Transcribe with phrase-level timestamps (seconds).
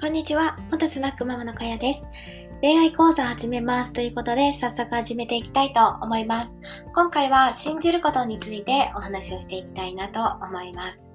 [0.00, 0.56] こんにちは。
[0.70, 2.06] 元スナックママのかやです。
[2.62, 6.54] 恋愛講座を始めますということで、早速始めていきたいと思います。
[6.94, 11.10] 今回は信じることについてお話をしていきたいなと思います。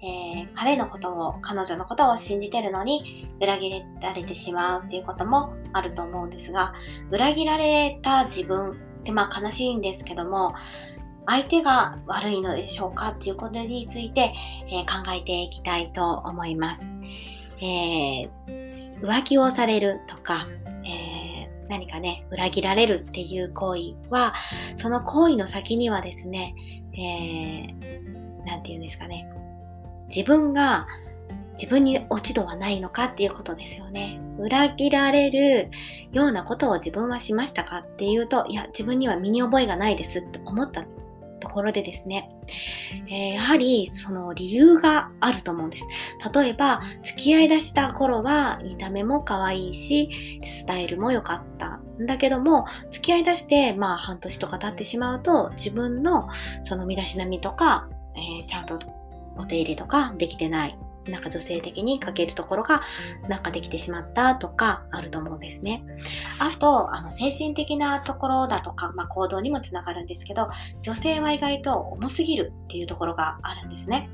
[0.00, 6.72] えー、彼のことを、彼女のことを信じてるのに、裏切られてしまうっていうこともあると思うんですが、
[7.10, 10.54] 裏切られた自分ってまあ悲しいんですけども、
[11.26, 14.32] 相手が悪いのでしょうかっていうことについて、
[14.68, 16.92] えー、考えていきたいと思います。
[17.60, 20.46] えー、浮気をされるとか、
[20.84, 24.34] えー、何かね、裏切られるっていう行為は、
[24.76, 26.54] その行為の先にはですね、
[26.92, 29.28] えー、なんて言うんですかね、
[30.08, 30.86] 自分が
[31.54, 34.20] 自分に落ち度はないのかっていうことですよね。
[34.38, 35.70] 裏切られる
[36.12, 40.84] ようなことを自分はしましたかっていうと、いや、自分には身に覚えがないですって思った
[41.44, 42.30] ところでですね、
[43.08, 45.86] えー、やはりその理由があると思うんです。
[46.34, 56.28] 例えば、付き合い出した頃は見た目も可愛いし、スタイルも良かったんだけども、付き合い出してまあ半年とか経ってしまうと、自分の
[56.62, 58.78] その身だしなみとか、えー、ちゃんと
[59.36, 62.82] お手入れとかできてないなんか女性的に書けるところが
[63.28, 65.84] なんかできてしまったとかあると思うんですね。
[66.38, 70.48] あと、あの、精神的なところだとか、まあ、行動にもつながるんですけど、
[70.80, 74.10] 女性は意外と重すぎるっていうところがあるんですね。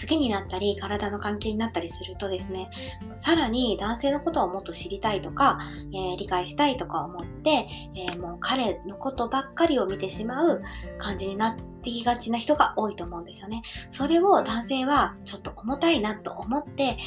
[0.00, 2.70] 好きになったり、体の関係になったりするとですね、
[3.16, 5.58] さらに男性のことをもっと知りたいとか、
[5.92, 10.62] えー、理解したいとか思って、えー、もう彼のことばっかりを見てしまう
[10.98, 13.62] 感じになってってきがちな人が多いと思うんですよね。
[13.90, 16.98] それを男性はちょっと重たいなと思って、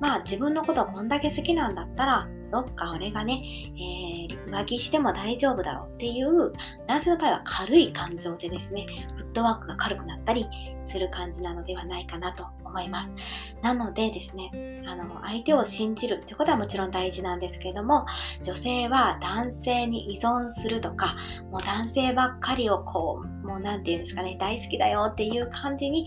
[0.00, 3.42] まあ自分のことをこんだけ好きなんだったら、どっか俺がね、
[3.76, 6.52] えー、浮気しても大丈夫だろうっていう、
[6.86, 10.46] 男性の場合は軽い感情でですね、フットワークが軽くなったり
[10.82, 13.14] する感じなのではないかなと思います。
[13.62, 18.06] なのでですね、あの、相手を信じるということはもちろん大事なんですけれども、
[18.42, 21.16] 女性は男性に依存するとか、
[21.50, 26.06] もう男性ばっかりをこう、もう何て言うんですかね、大好きだよっていう感じに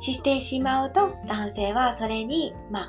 [0.00, 2.88] してしまうと、男性はそれに、まあ、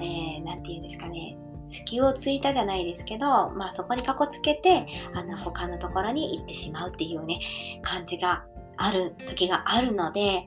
[0.00, 1.36] えー、て言うんですかね、
[1.66, 7.40] 隙をついたじゃないですけど、まあそこにかこつけて、あの、他のところに行ってしまうっていうね、
[7.82, 8.44] 感じが
[8.76, 10.46] ある時があるので、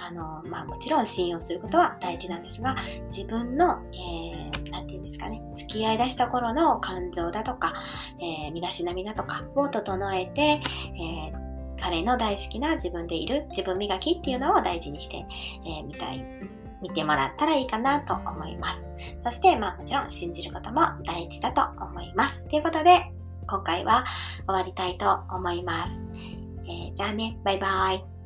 [0.00, 2.76] あの、まあもちろん信用することは大事なんですが、
[3.10, 7.74] 自分の、えー、なんて言うんですかね、付き合い出した頃の感情だとか、
[8.20, 11.48] えー、身だしなみだとかを整えて、えー
[11.80, 15.24] 彼の大好きな自分でいる自分磨きっていうのを大事にして、
[15.64, 16.26] えー、みたい。
[16.82, 18.88] 見てもらったらいいかなと思います。
[19.24, 22.44] そして、まあもちろん信じることも大事だと思います。
[22.48, 23.12] ということで、
[23.46, 24.04] 今回は
[24.46, 26.04] 終わりたいと思います。
[26.66, 28.17] えー、じゃあね、バイバイ。